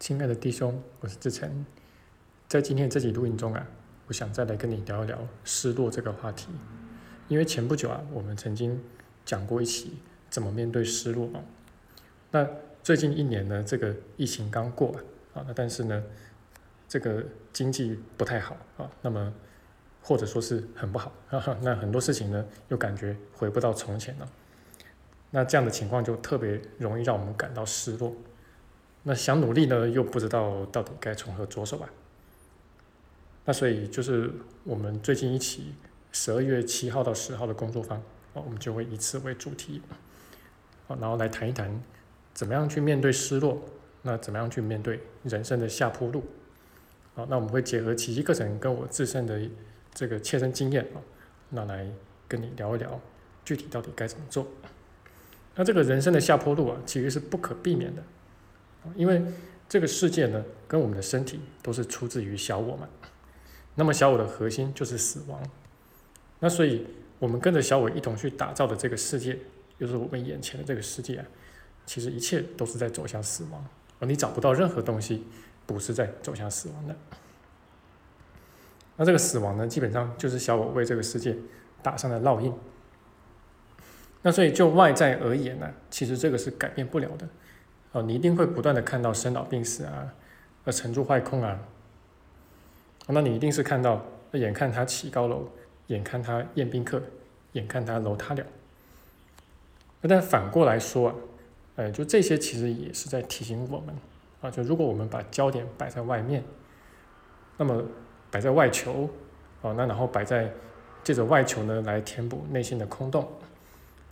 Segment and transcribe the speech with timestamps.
[0.00, 1.66] 亲爱的弟兄，我是志成，
[2.48, 3.66] 在今天这集录音中啊，
[4.06, 6.48] 我想再来跟你聊一聊失落这个话题。
[7.28, 8.82] 因为前不久啊，我们曾经
[9.26, 9.98] 讲过一起
[10.30, 11.44] 怎么面对失落啊。
[12.30, 12.48] 那
[12.82, 14.96] 最近一年呢，这个疫情刚过
[15.34, 16.02] 啊，那但是呢，
[16.88, 17.22] 这个
[17.52, 19.34] 经济不太好啊，那么
[20.00, 21.12] 或者说是很不好，
[21.60, 24.26] 那很多事情呢又感觉回不到从前了。
[25.30, 28.14] 那这样的情况就特别容易让我们感到失落。
[29.02, 31.88] 那想努力呢，又不知道到底该从何着手吧。
[33.46, 34.30] 那所以就是
[34.64, 35.72] 我们最近一起
[36.12, 37.98] 十二月七号到十号的工作坊，
[38.34, 39.80] 哦，我们就会以此为主题，
[40.86, 41.82] 啊，然后来谈一谈
[42.34, 43.60] 怎么样去面对失落，
[44.02, 46.22] 那怎么样去面对人生的下坡路，
[47.14, 49.40] 好，那我们会结合奇迹课程跟我自身的
[49.94, 51.00] 这个切身经验啊，
[51.48, 51.90] 那来
[52.28, 53.00] 跟你聊一聊
[53.44, 54.46] 具体到底该怎么做。
[55.56, 58.02] 那这个人生的下坡路啊，其实是不可避免的。
[58.94, 59.22] 因为
[59.68, 62.88] 这个世界呢，跟我们的身体都是出自于小我嘛。
[63.74, 65.40] 那么小我的核心就是死亡。
[66.40, 66.86] 那所以，
[67.18, 69.38] 我们跟着小我一同去打造的这个世界，
[69.78, 71.26] 就是我们眼前的这个世界啊，
[71.86, 73.64] 其实一切都是在走向死亡。
[73.98, 75.24] 而你找不到任何东西
[75.66, 76.96] 不是在走向死亡的。
[78.96, 81.36] 那这个死亡呢，基本上就是小我为这个世界
[81.82, 82.52] 打上的烙印。
[84.22, 87.28] 那所以就外在而言呢，其实这个是改变不了的。
[87.92, 90.14] 哦，你一定会不断的看到生老病死啊，
[90.64, 91.58] 呃，沉住坏空啊，
[93.08, 95.48] 那你一定是看到，眼看他起高楼，
[95.88, 97.02] 眼看他宴宾客，
[97.52, 98.44] 眼看他楼塌了。
[100.02, 101.14] 那但反过来说啊，
[101.76, 103.94] 呃，就这些其实也是在提醒我们
[104.40, 106.44] 啊，就如果我们把焦点摆在外面，
[107.56, 107.82] 那么
[108.30, 109.10] 摆在外求，
[109.62, 110.50] 啊，那然后摆在
[111.02, 113.28] 借着外求呢来填补内心的空洞，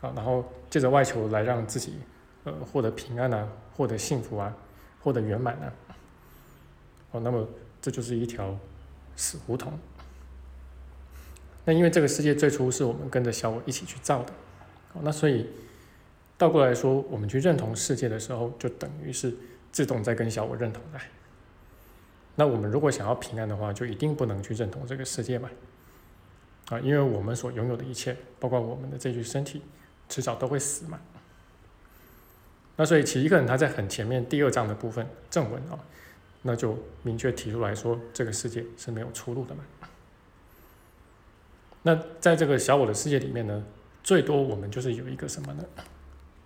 [0.00, 1.98] 啊，然后借着外求来让自己
[2.44, 3.48] 呃获得平安啊。
[3.76, 4.56] 获得幸福啊，
[5.02, 5.72] 获得圆满啊，
[7.10, 7.44] 哦，那么
[7.82, 8.56] 这就是一条
[9.16, 9.76] 死胡同。
[11.64, 14.32] 那因为这个世界最初是我们跟着小我一起去造的，
[14.92, 15.50] 哦，那所以
[16.38, 19.34] 倒过来说，我们去认同世界的时候，就等于是
[19.72, 21.00] 自动在跟小我认同的。
[22.36, 25.50] 那我们如果想要平安的话，就一定不能去认同这个世界嘛，
[26.68, 29.62] 啊，因为我们所拥有的一切，包括我们的这具身体，
[30.08, 31.00] 迟早都会死嘛。
[32.76, 35.78] 那所以，其一个人他在很前面第二章的部分正文啊，
[36.42, 39.62] 那就明确提出来说，这个世界是没有出路的嘛。
[41.82, 43.64] 那在这个小我的世界里面呢，
[44.02, 45.64] 最多我们就是有一个什么呢？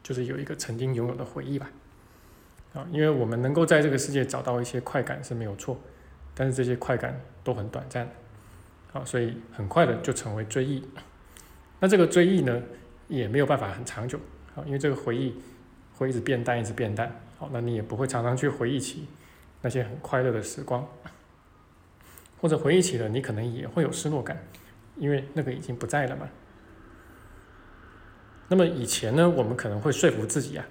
[0.02, 1.70] 就是有一个曾经拥有的回忆吧。
[2.74, 5.80] 啊，因为我们能够在这个世界找到一些快感是没有错，
[6.34, 8.06] 但是这些快感都很短暂。
[8.92, 10.84] 啊，所以很快的就成为追忆。
[11.80, 12.62] 那这个追忆呢，
[13.06, 14.18] 也没有办法很长久。
[14.54, 15.34] 啊，因为这个回忆。
[15.98, 17.12] 会一直变淡，一直变淡。
[17.38, 19.06] 好，那你也不会常常去回忆起
[19.60, 20.86] 那些很快乐的时光，
[22.40, 24.40] 或者回忆起了，你可能也会有失落感，
[24.96, 26.28] 因为那个已经不在了嘛。
[28.48, 30.66] 那么以前呢，我们可能会说服自己啊，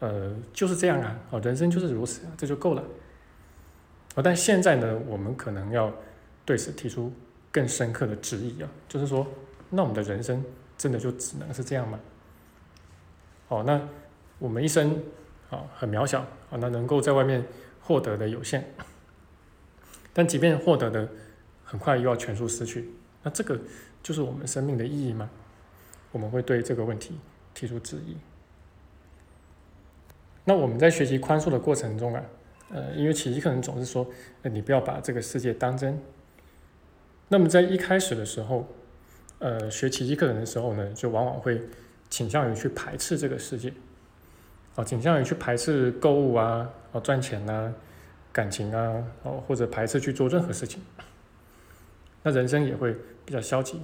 [0.00, 2.82] 呃，就是这样啊，哦，人生就是如此啊，这就够了。
[4.16, 5.92] 哦，但现在呢，我们可能要
[6.44, 7.12] 对此提出
[7.50, 9.26] 更深刻的质疑啊，就是说，
[9.70, 10.44] 那我们的人生
[10.76, 11.98] 真的就只能是这样吗？
[13.48, 13.80] 哦，那。
[14.38, 15.02] 我们一生
[15.50, 16.20] 啊很渺小
[16.50, 17.44] 啊，那能够在外面
[17.80, 18.64] 获得的有限，
[20.12, 21.08] 但即便获得的
[21.64, 22.90] 很快又要全数失去，
[23.22, 23.58] 那这个
[24.02, 25.30] 就是我们生命的意义吗？
[26.12, 27.18] 我们会对这个问题
[27.52, 28.16] 提出质疑。
[30.44, 32.22] 那我们在学习宽恕的过程中啊，
[32.70, 34.06] 呃，因为奇迹课程总是说，
[34.42, 36.00] 呃，你不要把这个世界当真。
[37.28, 38.68] 那么在一开始的时候，
[39.40, 41.60] 呃，学奇迹课程的时候呢，就往往会
[42.08, 43.72] 倾向于去排斥这个世界。
[44.76, 47.72] 哦，倾向于去排斥购物啊，哦赚钱呐，
[48.32, 50.82] 感情啊，哦或者排斥去做任何事情，
[52.22, 52.94] 那人生也会
[53.24, 53.80] 比较消极。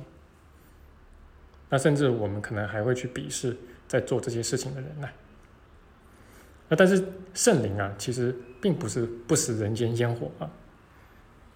[1.70, 3.56] 那甚至我们可能还会去鄙视
[3.88, 5.08] 在做这些事情的人呢。
[6.68, 10.50] 那但是圣灵啊，其实并不是不食人间烟火啊，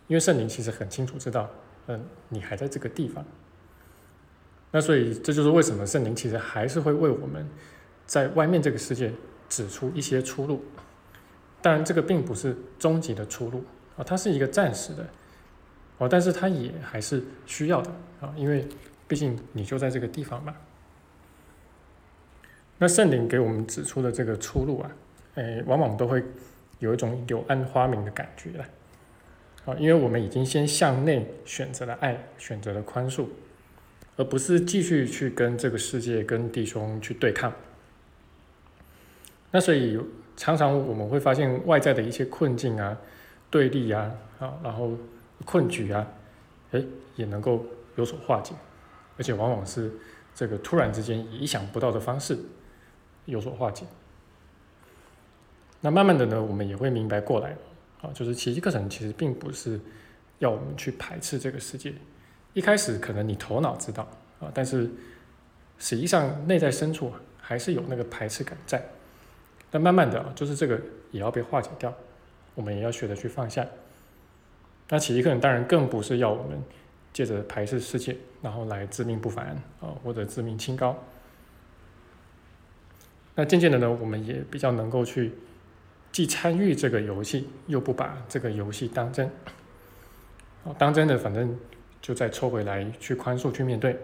[0.06, 1.50] 因为圣灵其实很清楚知道，
[1.88, 3.22] 嗯，你还在这个地方。
[4.70, 7.46] 那所以这就是为什么圣灵其实还是会为我们。
[8.06, 9.12] 在外面这个世界
[9.48, 10.64] 指出一些出路，
[11.60, 13.64] 当然这个并不是终极的出路
[13.96, 15.06] 啊，它是一个暂时的
[15.98, 18.66] 哦，但是它也还是需要的啊，因为
[19.08, 20.54] 毕竟你就在这个地方嘛。
[22.78, 24.90] 那圣灵给我们指出的这个出路啊，
[25.34, 26.22] 诶，往往都会
[26.78, 28.64] 有一种柳暗花明的感觉了
[29.64, 33.26] 啊，因为我们已经先向内选择了爱，选择了宽恕，
[34.16, 37.52] 而不是继续去跟这个世界、跟弟兄去对抗。
[39.50, 39.98] 那所以
[40.36, 42.96] 常常我们会发现外在的一些困境啊、
[43.50, 44.90] 对立啊、啊，然后
[45.44, 46.06] 困局啊，
[46.72, 46.84] 哎，
[47.14, 47.64] 也能够
[47.94, 48.54] 有所化解，
[49.16, 49.90] 而且往往是
[50.34, 52.38] 这个突然之间意想不到的方式
[53.24, 53.86] 有所化解。
[55.80, 57.56] 那慢慢的呢，我们也会明白过来，
[58.02, 59.80] 啊，就是奇迹课程其实并不是
[60.40, 61.94] 要我们去排斥这个世界。
[62.52, 64.06] 一开始可能你头脑知道
[64.40, 64.90] 啊，但是
[65.78, 68.84] 实际上内在深处还是有那个排斥感在。
[69.76, 70.80] 但慢慢的啊，就是这个
[71.10, 71.94] 也要被化解掉，
[72.54, 73.66] 我们也要学着去放下。
[74.88, 76.58] 那奇迹课程当然更不是要我们
[77.12, 79.48] 借着排斥世界，然后来自命不凡
[79.80, 80.96] 啊，或者自命清高。
[83.34, 85.34] 那渐渐的呢，我们也比较能够去
[86.10, 89.30] 既参与这个游戏，又不把这个游戏当真。
[90.64, 91.54] 哦，当真的，反正。
[92.02, 93.98] 就再抽回来去宽恕去面对，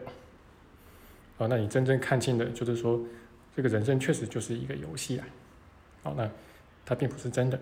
[1.39, 3.01] 哦，那你真正看清的，就是说，
[3.55, 5.27] 这个人生确实就是一个游戏啊，
[6.03, 6.31] 好，那
[6.85, 7.59] 它并不是真的，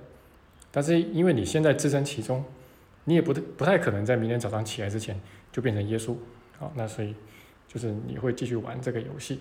[0.70, 2.44] 但是因为你现在置身其中，
[3.04, 5.18] 你也不不太可能在明天早上起来之前
[5.52, 6.16] 就变成耶稣，
[6.58, 7.14] 好，那所以
[7.68, 9.40] 就是你会继续玩这个游戏，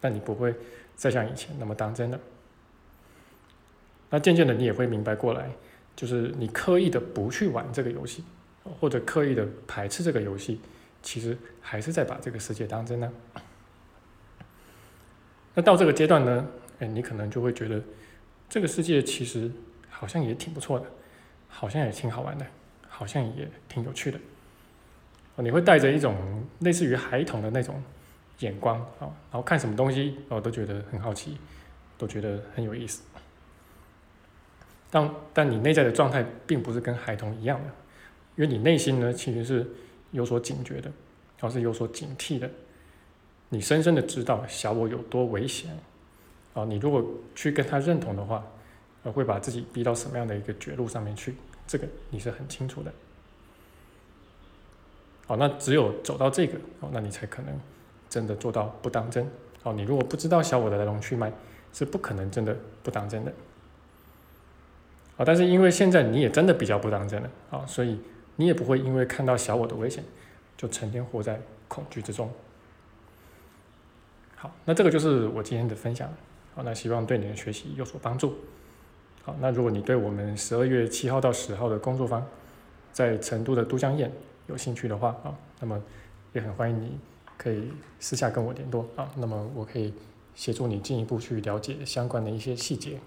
[0.00, 0.54] 但你不会
[0.94, 2.20] 再像以前那么当真的，
[4.10, 5.50] 那渐渐的你也会明白过来，
[5.96, 8.24] 就是你刻意的不去玩这个游戏。
[8.78, 10.60] 或者刻意的排斥这个游戏，
[11.02, 13.10] 其实还是在把这个世界当真呢。
[15.54, 16.46] 那到这个阶段呢，
[16.78, 17.82] 哎，你可能就会觉得
[18.50, 19.50] 这个世界其实
[19.88, 20.84] 好像也挺不错的，
[21.48, 22.44] 好像也挺好玩的，
[22.88, 24.18] 好像也挺有趣的。
[25.36, 27.80] 你会带着一种类似于孩童的那种
[28.40, 31.38] 眼光啊，然后看什么东西哦都觉得很好奇，
[31.96, 33.02] 都觉得很有意思。
[34.90, 37.70] 但但你内在的状态并不是跟孩童一样的。
[38.36, 39.66] 因为你内心呢，其实是
[40.10, 40.90] 有所警觉的，
[41.40, 42.50] 而是有所警惕的。
[43.50, 45.78] 你深深的知道小我有多危险，
[46.54, 47.04] 啊，你如果
[47.34, 48.44] 去跟他认同的话，
[49.02, 51.34] 呃，会把自己逼到什么样的一个绝路上面去？
[51.66, 52.92] 这个你是很清楚的。
[55.26, 57.58] 好，那只有走到这个，哦，那你才可能
[58.08, 59.26] 真的做到不当真。
[59.62, 61.32] 哦，你如果不知道小我的来龙去脉，
[61.72, 63.32] 是不可能真的不当真的。
[65.16, 67.98] 啊，但是因为现在你也真的比较不当真了，啊，所以。
[68.36, 70.02] 你也不会因为看到小我的危险，
[70.56, 71.38] 就成天活在
[71.68, 72.30] 恐惧之中。
[74.34, 76.10] 好，那这个就是我今天的分享。
[76.54, 78.34] 好，那希望对你的学习有所帮助。
[79.22, 82.26] 好，那如果你对我们十二月七号到十号的工作坊，
[82.92, 84.10] 在成都的都江堰
[84.46, 85.82] 有兴趣的话，啊，那么
[86.32, 86.98] 也很欢迎你
[87.36, 89.94] 可以私下跟我联络啊，那么我可以
[90.34, 92.98] 协助你进一步去了解相关的一些细节。